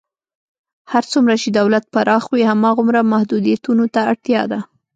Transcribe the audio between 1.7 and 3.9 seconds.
پراخ وي، هماغومره محدودیتونو